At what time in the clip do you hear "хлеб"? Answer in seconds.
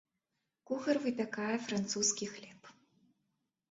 2.35-2.77